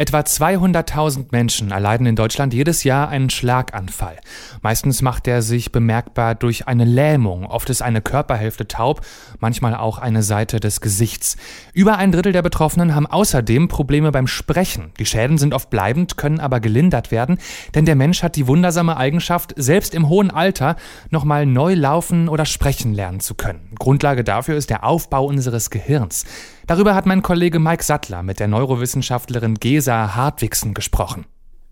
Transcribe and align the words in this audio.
Etwa 0.00 0.20
200.000 0.20 1.26
Menschen 1.30 1.72
erleiden 1.72 2.06
in 2.06 2.16
Deutschland 2.16 2.54
jedes 2.54 2.84
Jahr 2.84 3.10
einen 3.10 3.28
Schlaganfall. 3.28 4.16
Meistens 4.62 5.02
macht 5.02 5.28
er 5.28 5.42
sich 5.42 5.72
bemerkbar 5.72 6.34
durch 6.34 6.66
eine 6.66 6.86
Lähmung. 6.86 7.44
Oft 7.44 7.68
ist 7.68 7.82
eine 7.82 8.00
Körperhälfte 8.00 8.66
taub, 8.66 9.02
manchmal 9.40 9.74
auch 9.74 9.98
eine 9.98 10.22
Seite 10.22 10.58
des 10.58 10.80
Gesichts. 10.80 11.36
Über 11.74 11.98
ein 11.98 12.12
Drittel 12.12 12.32
der 12.32 12.40
Betroffenen 12.40 12.94
haben 12.94 13.06
außerdem 13.06 13.68
Probleme 13.68 14.10
beim 14.10 14.26
Sprechen. 14.26 14.90
Die 14.98 15.04
Schäden 15.04 15.36
sind 15.36 15.52
oft 15.52 15.68
bleibend, 15.68 16.16
können 16.16 16.40
aber 16.40 16.60
gelindert 16.60 17.10
werden, 17.10 17.36
denn 17.74 17.84
der 17.84 17.94
Mensch 17.94 18.22
hat 18.22 18.36
die 18.36 18.46
wundersame 18.46 18.96
Eigenschaft, 18.96 19.52
selbst 19.56 19.94
im 19.94 20.08
hohen 20.08 20.30
Alter 20.30 20.76
nochmal 21.10 21.44
neu 21.44 21.74
laufen 21.74 22.30
oder 22.30 22.46
sprechen 22.46 22.94
lernen 22.94 23.20
zu 23.20 23.34
können. 23.34 23.74
Grundlage 23.78 24.24
dafür 24.24 24.56
ist 24.56 24.70
der 24.70 24.82
Aufbau 24.82 25.26
unseres 25.26 25.68
Gehirns. 25.68 26.24
Darüber 26.70 26.94
hat 26.94 27.04
mein 27.04 27.20
Kollege 27.20 27.58
Mike 27.58 27.82
Sattler 27.82 28.22
mit 28.22 28.38
der 28.38 28.46
Neurowissenschaftlerin 28.46 29.56
Gesa 29.56 30.14
Hartwigsen 30.14 30.72
gesprochen. 30.72 31.26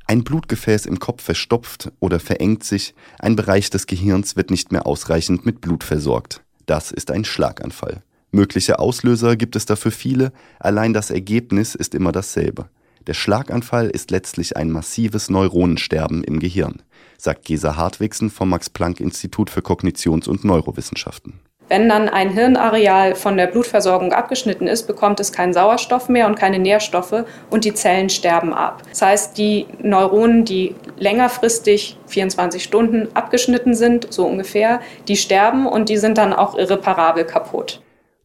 Ein 0.08 0.24
Blutgefäß 0.24 0.86
im 0.86 0.98
Kopf 0.98 1.22
verstopft 1.22 1.92
oder 2.00 2.18
verengt 2.18 2.64
sich, 2.64 2.96
ein 3.20 3.36
Bereich 3.36 3.70
des 3.70 3.86
Gehirns 3.86 4.34
wird 4.34 4.50
nicht 4.50 4.72
mehr 4.72 4.88
ausreichend 4.88 5.46
mit 5.46 5.60
Blut 5.60 5.84
versorgt. 5.84 6.42
Das 6.66 6.90
ist 6.90 7.12
ein 7.12 7.24
Schlaganfall. 7.24 8.02
Mögliche 8.32 8.80
Auslöser 8.80 9.36
gibt 9.36 9.54
es 9.54 9.66
dafür 9.66 9.92
viele, 9.92 10.32
allein 10.58 10.92
das 10.92 11.12
Ergebnis 11.12 11.76
ist 11.76 11.94
immer 11.94 12.10
dasselbe. 12.10 12.68
Der 13.06 13.14
Schlaganfall 13.14 13.90
ist 13.90 14.10
letztlich 14.10 14.56
ein 14.56 14.72
massives 14.72 15.30
Neuronensterben 15.30 16.24
im 16.24 16.40
Gehirn, 16.40 16.82
sagt 17.18 17.44
Gesa 17.44 17.76
Hartwigsen 17.76 18.30
vom 18.30 18.48
Max 18.48 18.68
Planck 18.68 18.98
Institut 18.98 19.48
für 19.48 19.60
Kognitions- 19.60 20.28
und 20.28 20.42
Neurowissenschaften. 20.42 21.34
Wenn 21.68 21.88
dann 21.88 22.08
ein 22.08 22.30
Hirnareal 22.30 23.14
von 23.14 23.36
der 23.36 23.46
Blutversorgung 23.46 24.12
abgeschnitten 24.12 24.66
ist, 24.66 24.86
bekommt 24.86 25.20
es 25.20 25.32
keinen 25.32 25.52
Sauerstoff 25.52 26.08
mehr 26.08 26.26
und 26.26 26.38
keine 26.38 26.58
Nährstoffe 26.58 27.24
und 27.50 27.64
die 27.64 27.74
Zellen 27.74 28.08
sterben 28.08 28.54
ab. 28.54 28.82
Das 28.88 29.02
heißt, 29.02 29.36
die 29.36 29.66
Neuronen, 29.82 30.46
die 30.46 30.74
längerfristig 30.98 31.98
24 32.06 32.62
Stunden 32.62 33.08
abgeschnitten 33.14 33.74
sind, 33.74 34.10
so 34.10 34.26
ungefähr, 34.26 34.80
die 35.08 35.16
sterben 35.16 35.66
und 35.66 35.90
die 35.90 35.98
sind 35.98 36.16
dann 36.16 36.32
auch 36.32 36.56
irreparabel 36.56 37.24
kaputt. 37.24 37.82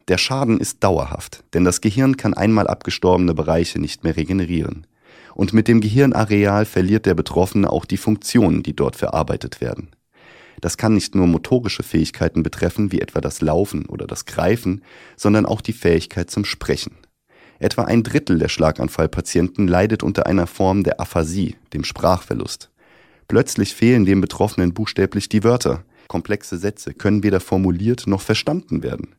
Der 0.07 0.17
Schaden 0.17 0.59
ist 0.59 0.83
dauerhaft, 0.83 1.44
denn 1.53 1.66
das 1.66 1.81
Gehirn 1.81 2.16
kann 2.16 2.33
einmal 2.33 2.67
abgestorbene 2.67 3.33
Bereiche 3.33 3.80
nicht 3.80 4.05
mehr 4.05 4.16
regenerieren. 4.16 4.88
Und 5.35 5.53
mit 5.53 5.67
dem 5.67 5.81
Gehirnareal 5.81 6.66
verliert 6.66 7.05
der 7.05 7.16
Betroffene 7.16 7.69
auch 7.69 7.85
die 7.85 7.97
Funktionen, 7.97 8.63
die 8.63 8.75
dort 8.75 8.95
verarbeitet 8.95 9.61
werden. 9.61 9.89
Das 10.61 10.77
kann 10.77 10.93
nicht 10.93 11.15
nur 11.15 11.27
motorische 11.27 11.83
Fähigkeiten 11.83 12.43
betreffen, 12.43 12.91
wie 12.91 13.01
etwa 13.01 13.21
das 13.21 13.41
Laufen 13.41 13.85
oder 13.85 14.07
das 14.07 14.25
Greifen, 14.25 14.83
sondern 15.15 15.45
auch 15.45 15.61
die 15.61 15.73
Fähigkeit 15.73 16.29
zum 16.29 16.45
Sprechen. 16.45 16.97
Etwa 17.59 17.83
ein 17.83 18.03
Drittel 18.03 18.39
der 18.39 18.49
Schlaganfallpatienten 18.49 19.67
leidet 19.67 20.03
unter 20.03 20.27
einer 20.27 20.47
Form 20.47 20.83
der 20.83 20.99
Aphasie, 20.99 21.55
dem 21.73 21.83
Sprachverlust. 21.83 22.69
Plötzlich 23.27 23.73
fehlen 23.73 24.05
dem 24.05 24.21
Betroffenen 24.21 24.73
buchstäblich 24.73 25.29
die 25.29 25.43
Wörter. 25.43 25.85
Komplexe 26.07 26.57
Sätze 26.57 26.93
können 26.93 27.23
weder 27.23 27.39
formuliert 27.39 28.05
noch 28.05 28.21
verstanden 28.21 28.83
werden. 28.83 29.15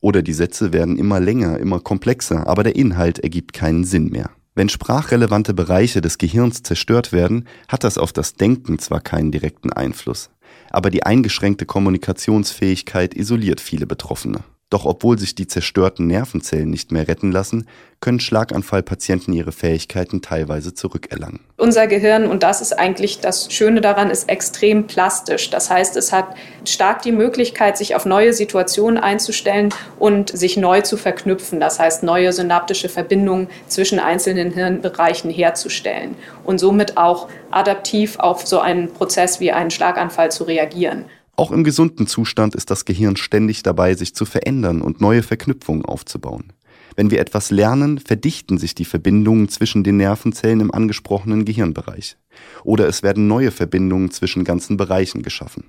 Oder 0.00 0.22
die 0.22 0.32
Sätze 0.32 0.72
werden 0.72 0.98
immer 0.98 1.20
länger, 1.20 1.58
immer 1.58 1.80
komplexer, 1.80 2.46
aber 2.46 2.62
der 2.62 2.76
Inhalt 2.76 3.20
ergibt 3.20 3.52
keinen 3.52 3.84
Sinn 3.84 4.10
mehr. 4.10 4.30
Wenn 4.56 4.68
sprachrelevante 4.68 5.54
Bereiche 5.54 6.00
des 6.00 6.18
Gehirns 6.18 6.62
zerstört 6.62 7.10
werden, 7.10 7.46
hat 7.68 7.82
das 7.82 7.98
auf 7.98 8.12
das 8.12 8.34
Denken 8.34 8.78
zwar 8.78 9.00
keinen 9.00 9.32
direkten 9.32 9.72
Einfluss, 9.72 10.30
aber 10.74 10.90
die 10.90 11.04
eingeschränkte 11.04 11.66
Kommunikationsfähigkeit 11.66 13.14
isoliert 13.14 13.60
viele 13.60 13.86
Betroffene. 13.86 14.44
Doch 14.70 14.86
obwohl 14.86 15.18
sich 15.18 15.34
die 15.34 15.46
zerstörten 15.46 16.06
Nervenzellen 16.06 16.70
nicht 16.70 16.90
mehr 16.90 17.06
retten 17.06 17.30
lassen, 17.30 17.68
können 18.00 18.18
Schlaganfallpatienten 18.18 19.32
ihre 19.32 19.52
Fähigkeiten 19.52 20.20
teilweise 20.20 20.74
zurückerlangen. 20.74 21.40
Unser 21.56 21.86
Gehirn, 21.86 22.26
und 22.26 22.42
das 22.42 22.60
ist 22.60 22.72
eigentlich 22.72 23.20
das 23.20 23.52
Schöne 23.52 23.80
daran, 23.80 24.10
ist 24.10 24.28
extrem 24.28 24.86
plastisch. 24.86 25.48
Das 25.50 25.70
heißt, 25.70 25.96
es 25.96 26.12
hat 26.12 26.34
stark 26.64 27.02
die 27.02 27.12
Möglichkeit, 27.12 27.78
sich 27.78 27.94
auf 27.94 28.04
neue 28.04 28.32
Situationen 28.32 28.98
einzustellen 28.98 29.68
und 29.98 30.36
sich 30.36 30.56
neu 30.56 30.80
zu 30.80 30.96
verknüpfen. 30.96 31.60
Das 31.60 31.78
heißt, 31.78 32.02
neue 32.02 32.32
synaptische 32.32 32.88
Verbindungen 32.88 33.48
zwischen 33.68 33.98
einzelnen 33.98 34.50
Hirnbereichen 34.52 35.30
herzustellen 35.30 36.16
und 36.42 36.58
somit 36.58 36.96
auch 36.96 37.28
adaptiv 37.50 38.18
auf 38.18 38.46
so 38.46 38.58
einen 38.58 38.92
Prozess 38.92 39.40
wie 39.40 39.52
einen 39.52 39.70
Schlaganfall 39.70 40.30
zu 40.30 40.44
reagieren. 40.44 41.04
Auch 41.36 41.50
im 41.50 41.64
gesunden 41.64 42.06
Zustand 42.06 42.54
ist 42.54 42.70
das 42.70 42.84
Gehirn 42.84 43.16
ständig 43.16 43.62
dabei, 43.62 43.94
sich 43.94 44.14
zu 44.14 44.24
verändern 44.24 44.82
und 44.82 45.00
neue 45.00 45.22
Verknüpfungen 45.22 45.84
aufzubauen. 45.84 46.52
Wenn 46.96 47.10
wir 47.10 47.20
etwas 47.20 47.50
lernen, 47.50 47.98
verdichten 47.98 48.56
sich 48.56 48.74
die 48.76 48.84
Verbindungen 48.84 49.48
zwischen 49.48 49.82
den 49.82 49.96
Nervenzellen 49.96 50.60
im 50.60 50.72
angesprochenen 50.72 51.44
Gehirnbereich. 51.44 52.16
Oder 52.62 52.86
es 52.86 53.02
werden 53.02 53.26
neue 53.26 53.50
Verbindungen 53.50 54.12
zwischen 54.12 54.44
ganzen 54.44 54.76
Bereichen 54.76 55.22
geschaffen. 55.22 55.64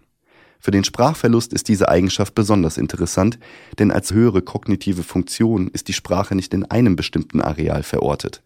Für 0.59 0.71
den 0.71 0.83
Sprachverlust 0.83 1.51
ist 1.53 1.67
diese 1.67 1.89
Eigenschaft 1.89 2.35
besonders 2.35 2.77
interessant, 2.77 3.39
denn 3.79 3.91
als 3.91 4.13
höhere 4.13 4.41
kognitive 4.41 5.03
Funktion 5.03 5.67
ist 5.67 5.87
die 5.87 5.93
Sprache 5.93 6.35
nicht 6.35 6.53
in 6.53 6.65
einem 6.65 6.95
bestimmten 6.95 7.41
Areal 7.41 7.83
verortet. 7.83 8.41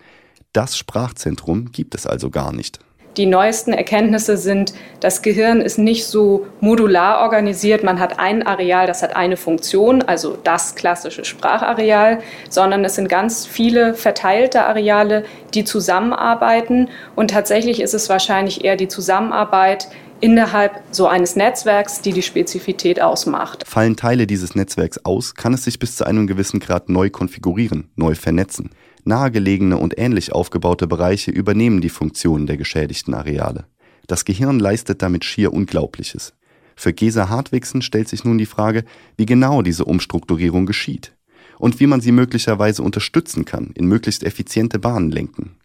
Das 0.54 0.78
Sprachzentrum 0.78 1.72
gibt 1.72 1.96
es 1.96 2.08
also 2.08 2.30
gar 2.30 2.52
nicht. 2.52 2.80
Die 3.18 3.26
neuesten 3.26 3.74
Erkenntnisse 3.74 4.38
sind, 4.38 4.74
das 5.00 5.22
Gehirn 5.22 5.62
ist 5.62 5.78
nicht 5.78 6.06
so 6.06 6.48
modular 6.62 7.22
organisiert. 7.22 7.84
Man 7.84 8.00
hat 8.00 8.20
ein 8.20 8.46
Areal, 8.46 8.88
das 8.88 9.02
hat 9.02 9.16
eine 9.16 9.36
Funktion, 9.36 10.02
also 10.02 10.38
das 10.44 10.76
klassische 10.76 11.26
Sprachareal, 11.26 12.20
sondern 12.50 12.86
es 12.86 12.96
sind 12.96 13.10
ganz 13.10 13.46
viele 13.46 13.94
verteilte 13.96 14.64
Areale, 14.66 15.26
die 15.54 15.64
zusammenarbeiten. 15.64 16.90
Und 17.16 17.32
tatsächlich 17.32 17.82
ist 17.82 17.94
es 17.94 18.10
wahrscheinlich 18.10 18.64
eher 18.64 18.76
die 18.76 18.88
Zusammenarbeit 18.88 19.90
innerhalb 20.22 20.82
so 20.92 21.08
eines 21.08 21.36
Netzwerks, 21.36 22.02
die 22.02 22.14
die 22.14 22.22
Spezifität 22.22 23.02
ausmacht. 23.02 23.64
Fallen 23.66 23.96
Teile 23.96 24.28
dieses 24.28 24.56
Netzwerks 24.56 25.04
aus, 25.06 25.36
kann 25.36 25.54
es 25.54 25.64
sich 25.64 25.80
bis 25.80 25.96
zu 25.96 26.06
einem 26.06 26.28
gewissen 26.28 26.60
Grad 26.60 26.90
neu 26.90 27.10
konfigurieren, 27.10 27.90
neu 27.96 28.16
vernetzen. 28.16 28.72
Nahegelegene 29.04 29.78
und 29.78 29.98
ähnlich 29.98 30.34
aufgebaute 30.34 30.88
Bereiche 30.88 31.32
übernehmen 31.32 31.82
die 31.82 31.90
Funktionen 31.90 32.48
der 32.48 32.58
geschädigten 32.58 33.14
Areale. 33.14 33.66
Das 34.08 34.26
Gehirn 34.26 34.60
leistet 34.60 35.02
damit 35.02 35.24
schier 35.24 35.54
Unglaubliches. 35.54 36.34
Für 36.76 36.94
Gesa 36.94 37.30
Hartwigsen 37.30 37.82
stellt 37.82 38.08
sich 38.08 38.24
nun 38.24 38.38
die 38.38 38.46
Frage, 38.46 38.86
wie 39.18 39.26
genau 39.26 39.62
diese 39.62 39.86
Umstrukturierung 39.86 40.66
geschieht 40.66 41.14
und 41.58 41.80
wie 41.80 41.88
man 41.88 42.02
sie 42.02 42.12
möglicherweise 42.12 42.84
unterstützen 42.84 43.46
kann, 43.46 43.72
in 43.76 43.86
möglichst 43.86 44.24
effiziente 44.24 44.80
Bahnen 44.80 45.12
lenken. 45.12 45.58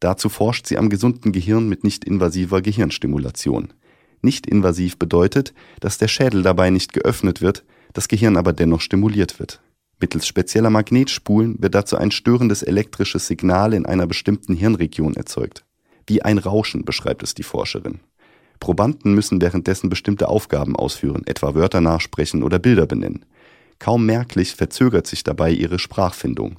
Dazu 0.00 0.28
forscht 0.28 0.66
sie 0.66 0.78
am 0.78 0.88
gesunden 0.88 1.32
Gehirn 1.32 1.68
mit 1.68 1.84
nicht-invasiver 1.84 2.62
Gehirnstimulation. 2.62 3.72
Nicht-invasiv 4.20 4.98
bedeutet, 4.98 5.52
dass 5.80 5.98
der 5.98 6.08
Schädel 6.08 6.42
dabei 6.42 6.70
nicht 6.70 6.92
geöffnet 6.92 7.40
wird, 7.40 7.64
das 7.92 8.08
Gehirn 8.08 8.36
aber 8.36 8.52
dennoch 8.52 8.80
stimuliert 8.80 9.38
wird. 9.38 9.61
Mittels 10.02 10.26
spezieller 10.26 10.68
Magnetspulen 10.68 11.62
wird 11.62 11.76
dazu 11.76 11.96
ein 11.96 12.10
störendes 12.10 12.64
elektrisches 12.64 13.28
Signal 13.28 13.72
in 13.72 13.86
einer 13.86 14.08
bestimmten 14.08 14.54
Hirnregion 14.54 15.14
erzeugt. 15.14 15.64
Wie 16.08 16.22
ein 16.22 16.38
Rauschen 16.38 16.84
beschreibt 16.84 17.22
es 17.22 17.34
die 17.34 17.44
Forscherin. 17.44 18.00
Probanden 18.58 19.14
müssen 19.14 19.40
währenddessen 19.40 19.88
bestimmte 19.88 20.28
Aufgaben 20.28 20.74
ausführen, 20.74 21.22
etwa 21.26 21.54
Wörter 21.54 21.80
nachsprechen 21.80 22.42
oder 22.42 22.58
Bilder 22.58 22.86
benennen. 22.86 23.24
Kaum 23.78 24.04
merklich 24.04 24.56
verzögert 24.56 25.06
sich 25.06 25.22
dabei 25.22 25.52
ihre 25.52 25.78
Sprachfindung. 25.78 26.56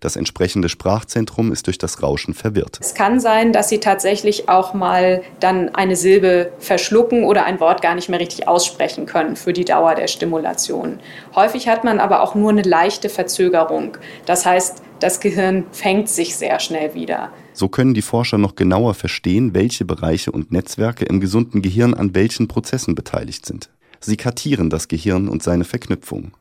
Das 0.00 0.16
entsprechende 0.16 0.68
Sprachzentrum 0.68 1.52
ist 1.52 1.66
durch 1.66 1.78
das 1.78 2.02
Rauschen 2.02 2.34
verwirrt. 2.34 2.78
Es 2.80 2.94
kann 2.94 3.20
sein, 3.20 3.52
dass 3.52 3.68
Sie 3.68 3.80
tatsächlich 3.80 4.48
auch 4.48 4.74
mal 4.74 5.22
dann 5.40 5.74
eine 5.74 5.96
Silbe 5.96 6.52
verschlucken 6.58 7.24
oder 7.24 7.44
ein 7.44 7.60
Wort 7.60 7.82
gar 7.82 7.94
nicht 7.94 8.08
mehr 8.08 8.20
richtig 8.20 8.48
aussprechen 8.48 9.06
können 9.06 9.36
für 9.36 9.52
die 9.52 9.64
Dauer 9.64 9.94
der 9.94 10.08
Stimulation. 10.08 11.00
Häufig 11.34 11.68
hat 11.68 11.84
man 11.84 12.00
aber 12.00 12.22
auch 12.22 12.34
nur 12.34 12.50
eine 12.50 12.62
leichte 12.62 13.08
Verzögerung. 13.08 13.96
Das 14.26 14.46
heißt, 14.46 14.82
das 15.00 15.20
Gehirn 15.20 15.64
fängt 15.72 16.08
sich 16.08 16.36
sehr 16.36 16.60
schnell 16.60 16.94
wieder. 16.94 17.30
So 17.52 17.68
können 17.68 17.94
die 17.94 18.02
Forscher 18.02 18.38
noch 18.38 18.54
genauer 18.54 18.94
verstehen, 18.94 19.54
welche 19.54 19.84
Bereiche 19.84 20.32
und 20.32 20.52
Netzwerke 20.52 21.04
im 21.04 21.20
gesunden 21.20 21.62
Gehirn 21.62 21.94
an 21.94 22.14
welchen 22.14 22.48
Prozessen 22.48 22.94
beteiligt 22.94 23.46
sind. 23.46 23.70
Sie 24.00 24.16
kartieren 24.16 24.70
das 24.70 24.88
Gehirn 24.88 25.28
und 25.28 25.42
seine 25.42 25.64
Verknüpfungen. 25.64 26.32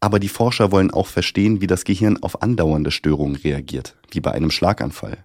Aber 0.00 0.20
die 0.20 0.28
Forscher 0.28 0.72
wollen 0.72 0.90
auch 0.90 1.06
verstehen, 1.06 1.60
wie 1.60 1.66
das 1.66 1.84
Gehirn 1.84 2.22
auf 2.22 2.42
andauernde 2.42 2.90
Störungen 2.90 3.36
reagiert, 3.36 3.96
wie 4.10 4.20
bei 4.20 4.32
einem 4.32 4.50
Schlaganfall. 4.50 5.18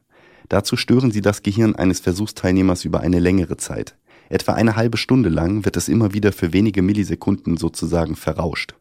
Dazu 0.50 0.76
stören 0.76 1.12
sie 1.12 1.22
das 1.22 1.44
Gehirn 1.44 1.76
eines 1.76 2.00
Versuchsteilnehmers 2.00 2.86
über 2.86 3.02
eine 3.02 3.20
längere 3.20 3.58
Zeit. 3.58 3.96
Etwa 4.30 4.54
eine 4.54 4.76
halbe 4.76 4.98
Stunde 4.98 5.30
lang 5.30 5.66
wird 5.66 5.76
es 5.78 5.90
immer 5.90 6.14
wieder 6.14 6.32
für 6.32 6.54
wenige 6.54 6.82
Millisekunden 6.82 7.58
sozusagen 7.58 8.16
verrauscht. 8.16 8.76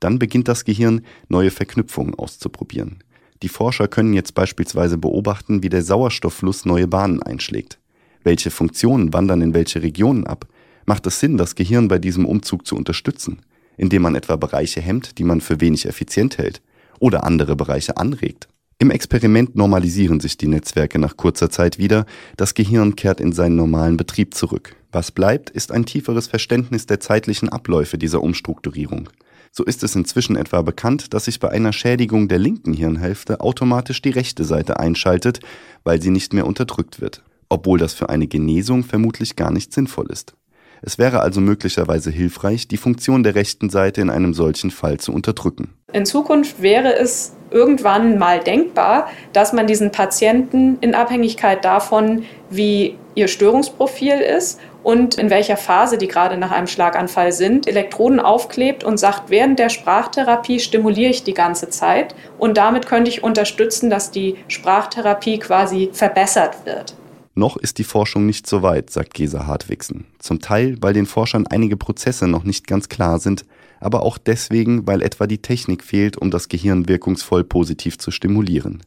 Dann 0.00 0.18
beginnt 0.18 0.48
das 0.48 0.64
Gehirn, 0.64 1.02
neue 1.28 1.50
Verknüpfungen 1.50 2.14
auszuprobieren. 2.14 3.02
Die 3.42 3.48
Forscher 3.48 3.88
können 3.88 4.14
jetzt 4.14 4.34
beispielsweise 4.34 4.98
beobachten, 4.98 5.62
wie 5.62 5.68
der 5.68 5.82
Sauerstofffluss 5.82 6.64
neue 6.64 6.86
Bahnen 6.86 7.22
einschlägt. 7.22 7.78
Welche 8.24 8.50
Funktionen 8.50 9.12
wandern 9.12 9.42
in 9.42 9.54
welche 9.54 9.82
Regionen 9.82 10.26
ab? 10.26 10.46
Macht 10.86 11.06
es 11.06 11.20
Sinn, 11.20 11.36
das 11.36 11.54
Gehirn 11.54 11.88
bei 11.88 11.98
diesem 11.98 12.24
Umzug 12.24 12.66
zu 12.66 12.76
unterstützen? 12.76 13.40
Indem 13.76 14.02
man 14.02 14.14
etwa 14.14 14.36
Bereiche 14.36 14.80
hemmt, 14.80 15.18
die 15.18 15.24
man 15.24 15.40
für 15.40 15.60
wenig 15.60 15.86
effizient 15.86 16.38
hält? 16.38 16.62
oder 16.98 17.24
andere 17.24 17.56
Bereiche 17.56 17.96
anregt. 17.96 18.48
Im 18.78 18.90
Experiment 18.90 19.56
normalisieren 19.56 20.20
sich 20.20 20.36
die 20.36 20.48
Netzwerke 20.48 20.98
nach 20.98 21.16
kurzer 21.16 21.48
Zeit 21.48 21.78
wieder, 21.78 22.04
das 22.36 22.52
Gehirn 22.52 22.94
kehrt 22.94 23.20
in 23.20 23.32
seinen 23.32 23.56
normalen 23.56 23.96
Betrieb 23.96 24.34
zurück. 24.34 24.76
Was 24.92 25.12
bleibt, 25.12 25.48
ist 25.48 25.72
ein 25.72 25.86
tieferes 25.86 26.26
Verständnis 26.26 26.84
der 26.84 27.00
zeitlichen 27.00 27.48
Abläufe 27.48 27.96
dieser 27.96 28.22
Umstrukturierung. 28.22 29.08
So 29.50 29.64
ist 29.64 29.82
es 29.82 29.96
inzwischen 29.96 30.36
etwa 30.36 30.60
bekannt, 30.60 31.14
dass 31.14 31.24
sich 31.24 31.40
bei 31.40 31.48
einer 31.48 31.72
Schädigung 31.72 32.28
der 32.28 32.38
linken 32.38 32.74
Hirnhälfte 32.74 33.40
automatisch 33.40 34.02
die 34.02 34.10
rechte 34.10 34.44
Seite 34.44 34.78
einschaltet, 34.78 35.40
weil 35.82 36.02
sie 36.02 36.10
nicht 36.10 36.34
mehr 36.34 36.46
unterdrückt 36.46 37.00
wird, 37.00 37.22
obwohl 37.48 37.78
das 37.78 37.94
für 37.94 38.10
eine 38.10 38.26
Genesung 38.26 38.84
vermutlich 38.84 39.36
gar 39.36 39.50
nicht 39.50 39.72
sinnvoll 39.72 40.10
ist. 40.10 40.34
Es 40.82 40.98
wäre 40.98 41.20
also 41.20 41.40
möglicherweise 41.40 42.10
hilfreich, 42.10 42.68
die 42.68 42.76
Funktion 42.76 43.22
der 43.22 43.34
rechten 43.34 43.70
Seite 43.70 44.00
in 44.00 44.10
einem 44.10 44.34
solchen 44.34 44.70
Fall 44.70 44.98
zu 44.98 45.12
unterdrücken. 45.12 45.74
In 45.92 46.06
Zukunft 46.06 46.60
wäre 46.60 46.94
es 46.94 47.34
irgendwann 47.50 48.18
mal 48.18 48.40
denkbar, 48.40 49.08
dass 49.32 49.52
man 49.52 49.66
diesen 49.66 49.92
Patienten 49.92 50.78
in 50.80 50.94
Abhängigkeit 50.94 51.64
davon, 51.64 52.24
wie 52.50 52.98
ihr 53.14 53.28
Störungsprofil 53.28 54.20
ist 54.20 54.60
und 54.82 55.16
in 55.16 55.30
welcher 55.30 55.56
Phase 55.56 55.96
die 55.96 56.06
gerade 56.06 56.36
nach 56.36 56.50
einem 56.50 56.66
Schlaganfall 56.66 57.32
sind, 57.32 57.66
Elektroden 57.66 58.20
aufklebt 58.20 58.84
und 58.84 58.98
sagt, 58.98 59.30
während 59.30 59.58
der 59.58 59.68
Sprachtherapie 59.68 60.60
stimuliere 60.60 61.10
ich 61.10 61.24
die 61.24 61.34
ganze 61.34 61.70
Zeit 61.70 62.14
und 62.38 62.56
damit 62.56 62.86
könnte 62.86 63.10
ich 63.10 63.24
unterstützen, 63.24 63.90
dass 63.90 64.10
die 64.10 64.36
Sprachtherapie 64.48 65.38
quasi 65.38 65.90
verbessert 65.92 66.66
wird. 66.66 66.94
Noch 67.38 67.58
ist 67.58 67.76
die 67.76 67.84
Forschung 67.84 68.24
nicht 68.24 68.46
so 68.46 68.62
weit, 68.62 68.88
sagt 68.88 69.12
Gesa 69.12 69.46
Hartwigsen. 69.46 70.06
Zum 70.18 70.40
Teil, 70.40 70.78
weil 70.80 70.94
den 70.94 71.04
Forschern 71.04 71.46
einige 71.46 71.76
Prozesse 71.76 72.26
noch 72.26 72.44
nicht 72.44 72.66
ganz 72.66 72.88
klar 72.88 73.18
sind, 73.18 73.44
aber 73.78 74.02
auch 74.02 74.16
deswegen, 74.16 74.86
weil 74.86 75.02
etwa 75.02 75.26
die 75.26 75.42
Technik 75.42 75.84
fehlt, 75.84 76.16
um 76.16 76.30
das 76.30 76.48
Gehirn 76.48 76.88
wirkungsvoll 76.88 77.44
positiv 77.44 77.98
zu 77.98 78.10
stimulieren. 78.10 78.82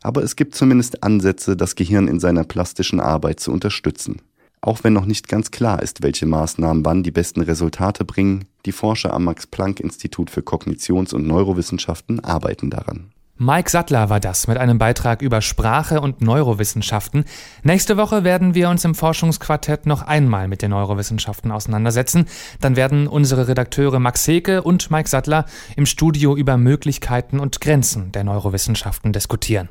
Aber 0.00 0.22
es 0.22 0.36
gibt 0.36 0.54
zumindest 0.54 1.02
Ansätze, 1.02 1.56
das 1.56 1.74
Gehirn 1.74 2.06
in 2.06 2.20
seiner 2.20 2.44
plastischen 2.44 3.00
Arbeit 3.00 3.40
zu 3.40 3.50
unterstützen. 3.50 4.22
Auch 4.60 4.84
wenn 4.84 4.92
noch 4.92 5.06
nicht 5.06 5.26
ganz 5.26 5.50
klar 5.50 5.82
ist, 5.82 6.04
welche 6.04 6.24
Maßnahmen 6.24 6.84
wann 6.84 7.02
die 7.02 7.10
besten 7.10 7.40
Resultate 7.40 8.04
bringen, 8.04 8.44
die 8.64 8.70
Forscher 8.70 9.12
am 9.12 9.24
Max 9.24 9.48
Planck 9.48 9.80
Institut 9.80 10.30
für 10.30 10.42
Kognitions- 10.42 11.12
und 11.12 11.26
Neurowissenschaften 11.26 12.20
arbeiten 12.20 12.70
daran. 12.70 13.10
Mike 13.42 13.68
Sattler 13.70 14.08
war 14.08 14.20
das 14.20 14.46
mit 14.46 14.56
einem 14.56 14.78
Beitrag 14.78 15.20
über 15.20 15.40
Sprache 15.40 16.00
und 16.00 16.20
Neurowissenschaften. 16.20 17.24
Nächste 17.64 17.96
Woche 17.96 18.22
werden 18.22 18.54
wir 18.54 18.68
uns 18.68 18.84
im 18.84 18.94
Forschungsquartett 18.94 19.84
noch 19.84 20.02
einmal 20.02 20.46
mit 20.46 20.62
den 20.62 20.70
Neurowissenschaften 20.70 21.50
auseinandersetzen. 21.50 22.26
Dann 22.60 22.76
werden 22.76 23.08
unsere 23.08 23.48
Redakteure 23.48 23.98
Max 23.98 24.28
Heke 24.28 24.62
und 24.62 24.92
Mike 24.92 25.08
Sattler 25.08 25.46
im 25.74 25.86
Studio 25.86 26.36
über 26.36 26.56
Möglichkeiten 26.56 27.40
und 27.40 27.60
Grenzen 27.60 28.12
der 28.12 28.22
Neurowissenschaften 28.22 29.12
diskutieren. 29.12 29.68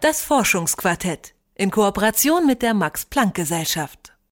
Das 0.00 0.20
Forschungsquartett 0.20 1.34
in 1.54 1.70
Kooperation 1.70 2.48
mit 2.48 2.62
der 2.62 2.74
Max 2.74 3.04
Planck 3.04 3.36
Gesellschaft. 3.36 4.13